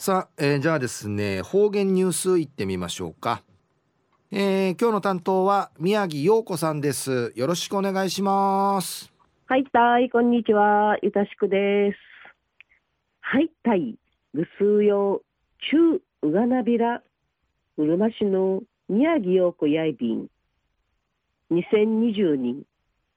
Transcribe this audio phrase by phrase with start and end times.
[0.00, 3.42] さあ、えー、じゃあですね方言ニュースいってみましょうか、
[4.30, 7.34] えー、今日の担当は宮城陽子さんです。
[7.36, 9.12] よろしくお願いします。
[9.46, 10.96] はいたいこんにちは。
[11.02, 11.98] ゆたしくです。
[13.20, 13.98] はいたい
[14.32, 15.20] ぐすうよ
[15.70, 17.02] 中うがなびら
[17.76, 20.28] うるま市の宮城陽子やいびん。
[21.50, 22.62] 2020年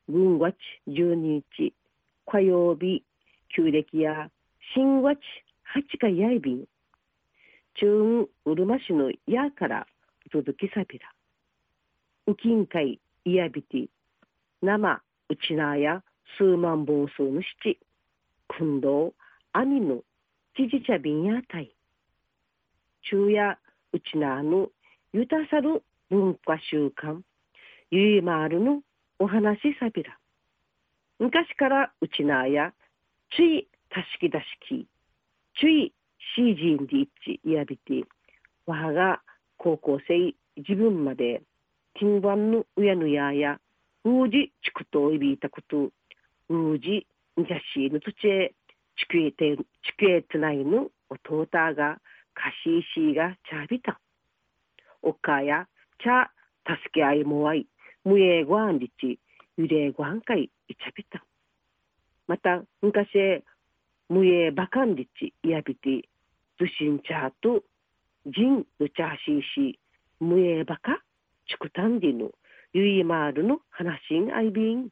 [0.10, 0.58] 軍月
[0.90, 1.74] 12日
[2.30, 3.06] 火曜日
[3.56, 4.30] 旧暦や
[4.76, 5.18] 新月
[5.74, 6.66] 8日やいびん。
[7.76, 9.88] 中うるま市のやから
[10.32, 11.12] 続きさびら。
[12.28, 13.88] うきんかいいやびて、
[14.62, 16.04] 生うちなや
[16.38, 17.78] 数万本数の七、
[18.48, 19.14] くんどう、
[19.54, 20.04] あみの、
[20.56, 21.72] ちじちゃびんやたい。
[23.10, 23.58] 中や
[23.92, 24.70] うちなの、
[25.12, 27.22] ゆたさる文化習慣、
[27.92, 28.82] ゆいまるの
[29.20, 30.18] お話さびら。
[31.20, 32.74] 昔からうちなや、
[33.36, 34.88] ちいたしきだしき、
[35.60, 35.94] ちい
[36.36, 38.04] シージンディッチイヤビティ。
[38.66, 39.22] わが
[39.58, 41.42] 高校生自分まで
[42.00, 43.60] ティンバンのうやぬやや
[44.04, 45.92] うじちくといびいたこと。
[46.50, 47.08] うじ
[47.40, 48.54] んじゃしぬとちえ
[48.98, 49.64] ちくえてち
[49.98, 52.00] くえつないぬおとうたが
[52.34, 54.00] かしいしがちゃびた
[55.02, 55.68] おかや
[56.04, 56.30] ちゃ
[56.66, 57.68] 助け合いもわい
[58.06, 59.20] むえごあんりち
[59.58, 61.24] ゆれごはんかいいちゃびた
[62.28, 63.44] また昔
[64.10, 66.08] むえばかんりちいやびて
[66.60, 67.64] ズシンチャート
[68.26, 71.02] ジンルチャーシーシームエバカ
[71.50, 72.32] チクタンディヌ
[72.74, 74.90] ユイマールの話しんアイビン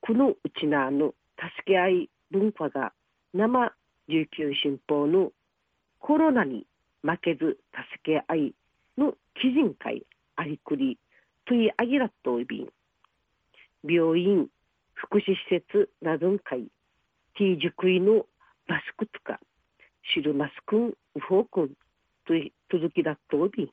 [0.00, 2.92] このうちなの助け合い文化が
[3.32, 3.72] 生
[4.08, 5.30] 琉球新報の
[6.00, 6.66] コロナに
[7.02, 8.54] 負けず助け合い
[8.98, 10.04] の基人会
[10.36, 10.98] ありくり
[11.46, 12.68] といあぎらっといびん。
[13.84, 14.48] 病院
[14.94, 16.64] 福祉施設などん会
[17.36, 18.26] ティージクイの
[18.68, 19.40] バスクとか
[20.14, 21.68] シルマスくん、ウフォーくん
[22.26, 22.34] と
[22.72, 23.72] 続きだっとおび。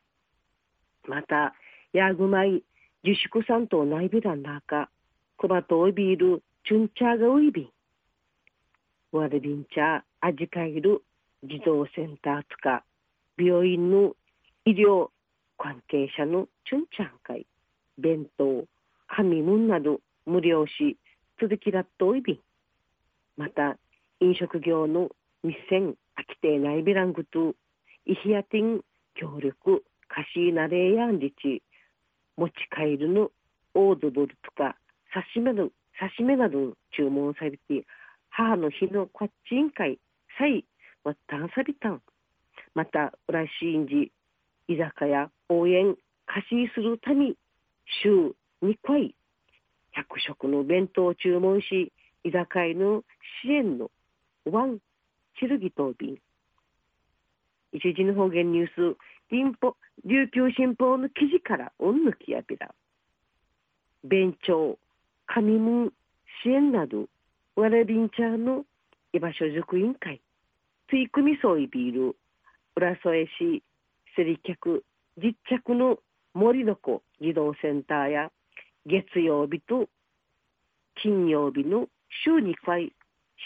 [1.08, 1.54] また、
[1.94, 2.64] ヤグマイ、
[3.04, 4.90] 自粛さんとないびらんなか、
[5.38, 7.72] コバとおびいる、チュンチャーがおいび。
[9.12, 11.02] ワルビンチャー、アジカイル、
[11.44, 12.84] 児童センターとか、
[13.38, 14.16] 病院の
[14.66, 15.09] 医療
[15.58, 17.46] 関係者のチュンチャン会、
[17.97, 18.66] 弁当、
[19.08, 20.97] 紙むんなど無料し、
[21.40, 22.42] 続きだっとおいび。
[23.38, 23.78] また、
[24.20, 25.09] 飲食業の
[25.44, 25.96] 店
[26.38, 27.56] 秋定内ビラングと
[28.06, 28.81] イヒアティン
[29.16, 31.64] 協力カシーナレーヤンリチ
[32.38, 33.31] 持ち帰るの
[33.74, 34.76] オードブルとか
[35.14, 37.86] 刺身の刺身など注文されて
[38.30, 40.00] 母の日のこっち委員会
[40.38, 40.66] さい
[41.03, 42.02] わったんさびたん。
[42.76, 44.12] また浦しいんじ
[44.68, 45.96] 居酒屋応援
[46.28, 47.34] 貸しするため
[48.03, 49.16] 週2回
[49.96, 51.92] 100食の弁当を注文し
[52.24, 53.03] 居酒屋の
[53.42, 53.90] 支援の
[54.46, 54.78] ワン
[55.40, 56.18] チルギトービン
[57.72, 58.97] 一時の方言ニュース
[59.31, 62.73] 臨ポ琉球新報の記事からおんぬきやびら。
[64.03, 64.78] 弁長
[65.28, 65.91] 上門
[66.44, 67.07] 支援など
[67.55, 68.63] わらびんちゃんの
[69.13, 70.22] 居場所塾委員会。
[70.89, 72.16] つい組そいビール
[72.75, 73.63] 浦添市
[74.16, 74.84] セリ客
[75.17, 75.97] 実着の
[76.34, 78.31] 森の子児童センターや
[78.85, 79.89] 月曜日と
[81.01, 81.88] 金曜日の
[82.23, 82.94] 週2回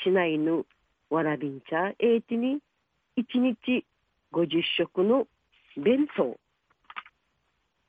[0.03, 0.65] 市内の
[1.09, 2.59] わらびんちゃんえいちに
[3.17, 3.85] 1日
[4.33, 5.27] 50食の
[5.77, 6.37] 弁当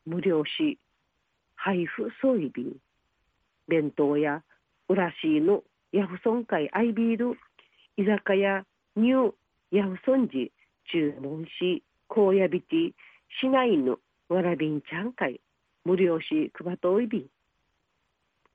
[0.04, 0.78] 無料し
[1.54, 2.76] 配布総意便
[3.68, 4.42] 弁当や
[4.88, 7.38] 浦市のヤフソン会アイビール
[7.96, 8.64] 居酒屋
[8.96, 9.32] ニュー
[9.70, 10.52] ヤフソンジ
[10.90, 12.92] 注文し高野ビティ
[13.40, 13.98] 市内の
[14.28, 15.40] わらびんちゃん会
[15.84, 17.26] 無料しくばといびん。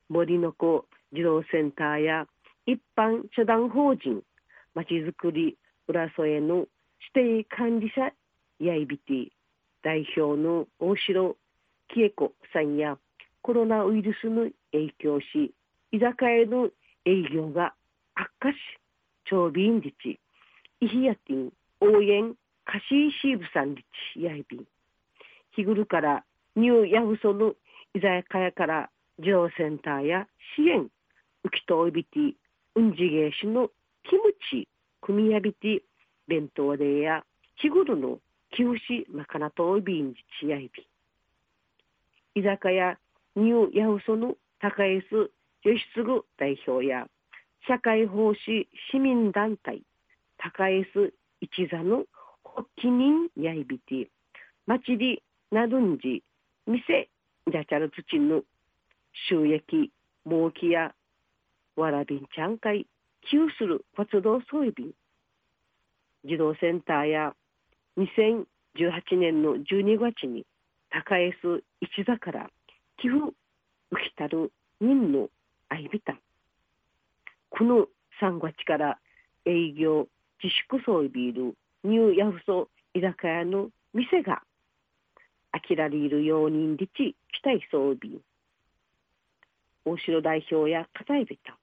[0.08, 2.26] 森の子児童センターや
[2.66, 4.22] 一般社団法人
[4.74, 5.56] まちづくり
[5.86, 6.66] 浦添の
[7.14, 8.12] 指定管理者
[8.58, 9.30] やいびて
[9.82, 11.36] 代表の大城
[11.88, 12.98] 喜恵子さんや
[13.42, 15.52] コロナウイルスの影響し
[15.92, 16.68] 居酒屋の
[17.04, 17.74] 営業が
[18.14, 18.56] 悪化し
[19.24, 20.18] 長便日
[20.80, 22.34] イヒヤティン応援
[22.64, 24.66] カシーシーブさん日やいびん。
[25.56, 26.24] 日頃から
[26.54, 27.54] ニューヤフソの
[27.94, 30.26] 居酒屋から児童センターや
[30.56, 30.88] 支援
[31.44, 32.18] 浮きとおびて
[32.74, 33.70] うんじげしの
[34.08, 34.68] キムチ、
[35.00, 35.82] 組みやびて、
[36.28, 37.24] 弁当でや、
[37.56, 38.18] 日頃の
[38.54, 40.86] きうし、まかなとおびんじちやいび。
[42.40, 42.98] 居酒屋、
[43.34, 45.30] ニューヤウソの高江須
[45.62, 47.08] 吉次代表や、
[47.66, 49.82] 社会奉仕市民団体、
[50.38, 51.10] 高江須
[51.40, 52.04] 一座の
[52.44, 54.08] 発起人やいびて、
[54.66, 56.22] 町りなどんじ、
[56.66, 57.08] 店、
[57.50, 58.42] じゃちゃる土の
[59.28, 59.90] 収益、
[60.26, 60.94] 儲きや、
[61.76, 62.86] わらびんちゃん会、
[63.30, 64.92] 給する活動装備
[66.24, 67.34] 児童センターや
[67.98, 68.44] 2018
[69.18, 70.44] 年の12月に
[70.90, 71.36] 高 S
[71.80, 72.48] 一座から
[73.00, 75.28] 寄付浮きたる人の
[75.68, 76.14] 相びた
[77.50, 77.86] この
[78.20, 78.98] 3月から
[79.44, 80.08] 営業
[80.42, 81.54] 自粛装ビール
[81.84, 84.42] ニューヤフソ居酒屋の店が
[85.52, 88.20] あきられるように立ち期待装備。
[89.84, 91.56] 大城代表や片井べた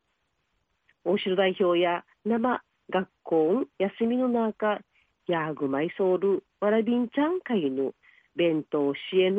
[1.04, 4.79] 大城代表や生学校休みの中
[5.27, 7.93] ヤーグマイソールわらびんちゃん会の
[8.35, 9.35] 弁当支援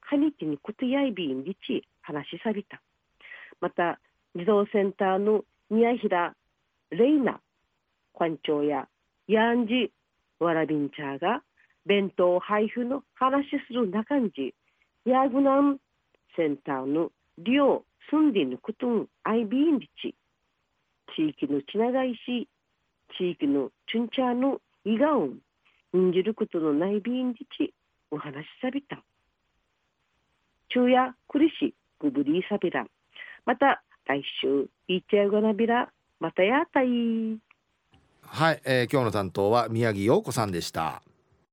[0.00, 2.80] はにちにくてやいびんりち話しさびた。
[3.60, 4.00] また
[4.34, 6.34] 児童センターの宮平
[6.90, 7.40] レイナ
[8.18, 8.88] 館長や
[9.26, 9.92] ヤンジ
[10.40, 11.42] わらびんちゃが
[11.84, 14.32] 弁当配布の話しする中に
[15.04, 15.78] ヤーグナン
[16.36, 20.14] センターの利用住んでのことんアイビンリチ。
[21.14, 22.48] 地域のつながいし
[23.16, 25.38] 地域のチュンチャーのイガオン
[25.96, 27.72] んじることのないビンジチ
[28.10, 29.02] お話しさびた。
[30.68, 32.86] 昼夜クリシグブリーサビラ
[33.46, 35.90] また来週いっちゃうがなびら
[36.20, 36.86] またやったい。
[38.22, 41.02] はい、えー、今日の担当は宮城陽子さんでした。